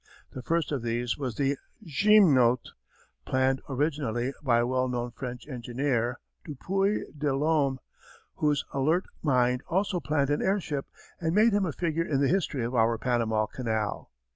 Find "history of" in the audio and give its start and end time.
12.27-12.73